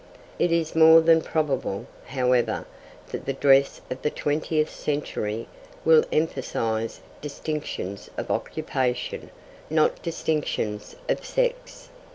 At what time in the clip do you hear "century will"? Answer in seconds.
4.73-6.03